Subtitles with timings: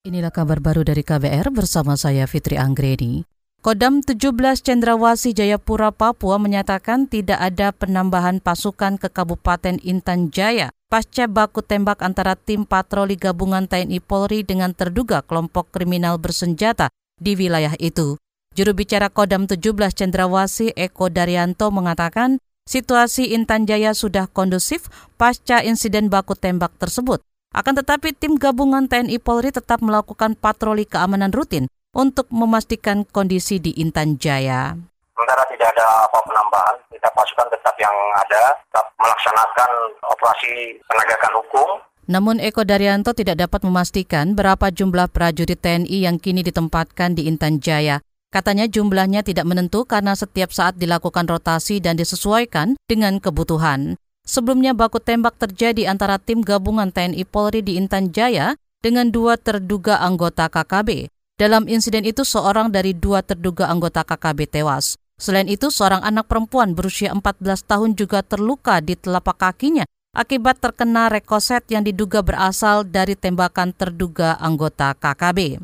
[0.00, 3.28] Inilah kabar baru dari KBR bersama saya Fitri Anggreni.
[3.60, 4.32] Kodam 17
[4.64, 12.00] Cendrawasi Jayapura Papua menyatakan tidak ada penambahan pasukan ke Kabupaten Intan Jaya pasca baku tembak
[12.00, 16.88] antara tim patroli gabungan TNI Polri dengan terduga kelompok kriminal bersenjata
[17.20, 18.16] di wilayah itu.
[18.56, 24.88] Juru bicara Kodam 17 Cendrawasi Eko Daryanto mengatakan situasi Intan Jaya sudah kondusif
[25.20, 27.20] pasca insiden baku tembak tersebut.
[27.50, 33.74] Akan tetapi tim gabungan TNI Polri tetap melakukan patroli keamanan rutin untuk memastikan kondisi di
[33.74, 34.78] Intan Jaya.
[35.10, 39.70] Sementara tidak ada apa penambahan, kita pasukan tetap yang ada, tetap melaksanakan
[40.14, 41.68] operasi penegakan hukum.
[42.06, 47.58] Namun Eko Daryanto tidak dapat memastikan berapa jumlah prajurit TNI yang kini ditempatkan di Intan
[47.58, 47.98] Jaya.
[48.30, 53.98] Katanya jumlahnya tidak menentu karena setiap saat dilakukan rotasi dan disesuaikan dengan kebutuhan.
[54.26, 60.00] Sebelumnya baku tembak terjadi antara tim gabungan TNI Polri di Intan Jaya dengan dua terduga
[60.00, 61.12] anggota KKB.
[61.40, 65.00] Dalam insiden itu seorang dari dua terduga anggota KKB tewas.
[65.20, 71.06] Selain itu, seorang anak perempuan berusia 14 tahun juga terluka di telapak kakinya akibat terkena
[71.12, 75.62] rekoset yang diduga berasal dari tembakan terduga anggota KKB.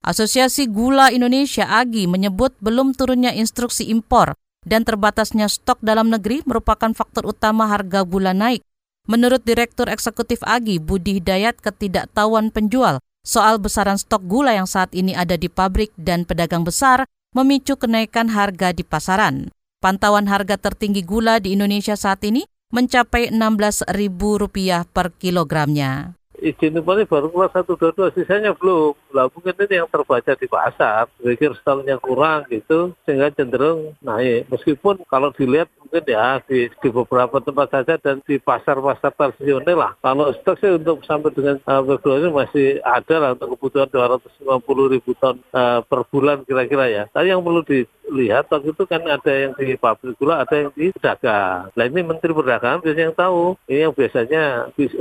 [0.00, 4.32] Asosiasi Gula Indonesia AGI menyebut belum turunnya instruksi impor
[4.64, 8.60] dan terbatasnya stok dalam negeri merupakan faktor utama harga gula naik.
[9.08, 15.16] Menurut Direktur Eksekutif Agi Budi Hidayat ketidaktahuan penjual soal besaran stok gula yang saat ini
[15.16, 19.48] ada di pabrik dan pedagang besar memicu kenaikan harga di pasaran.
[19.80, 27.26] Pantauan harga tertinggi gula di Indonesia saat ini mencapai Rp16.000 per kilogramnya izin impor baru
[27.28, 28.08] keluar satu dua dua.
[28.10, 28.96] Sisanya belum.
[29.12, 31.06] Lah mungkin ini yang terbaca di pasar.
[31.20, 34.48] Pikir stoknya kurang gitu sehingga cenderung naik.
[34.48, 39.92] Meskipun kalau dilihat mungkin ya di, di beberapa tempat saja dan di pasar-pasar tradisional lah.
[40.00, 45.36] Kalau stok sih untuk sampai dengan uh, masih ada lah untuk kebutuhan 250 ribu ton
[45.52, 47.04] uh, per bulan kira-kira ya.
[47.10, 47.62] Tapi yang perlu
[48.10, 52.02] dilihat waktu itu kan ada yang di pabrik gula ada yang di pedagang nah ini
[52.02, 54.42] Menteri Perdagangan biasanya yang tahu ini yang biasanya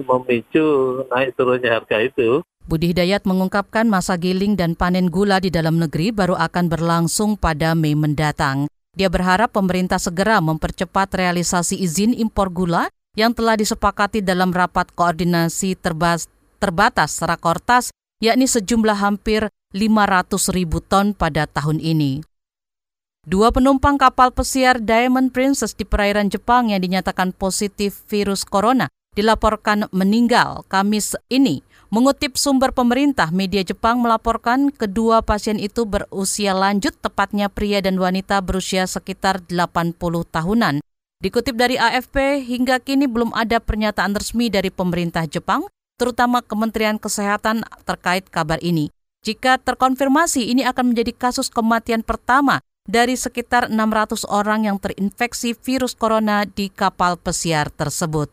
[0.05, 0.67] memicu
[1.09, 2.45] naik turunnya harga itu.
[2.69, 7.73] Budi Hidayat mengungkapkan masa giling dan panen gula di dalam negeri baru akan berlangsung pada
[7.73, 8.69] Mei mendatang.
[8.93, 12.85] Dia berharap pemerintah segera mempercepat realisasi izin impor gula
[13.17, 16.29] yang telah disepakati dalam rapat koordinasi terbas,
[16.61, 17.89] terbatas Rakortas,
[18.21, 22.21] yakni sejumlah hampir 500 ribu ton pada tahun ini.
[23.29, 29.85] Dua penumpang kapal pesiar Diamond Princess di perairan Jepang yang dinyatakan positif virus corona dilaporkan
[29.93, 31.61] meninggal Kamis ini.
[31.93, 38.41] Mengutip sumber pemerintah, media Jepang melaporkan kedua pasien itu berusia lanjut, tepatnya pria dan wanita
[38.41, 39.93] berusia sekitar 80
[40.33, 40.81] tahunan.
[41.21, 45.69] Dikutip dari AFP, hingga kini belum ada pernyataan resmi dari pemerintah Jepang,
[46.01, 48.89] terutama Kementerian Kesehatan terkait kabar ini.
[49.21, 55.97] Jika terkonfirmasi, ini akan menjadi kasus kematian pertama dari sekitar 600 orang yang terinfeksi virus
[55.97, 58.31] corona di kapal pesiar tersebut.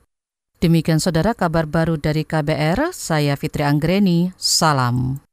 [0.56, 5.25] Demikian saudara kabar baru dari KBR, saya Fitri Anggreni, salam.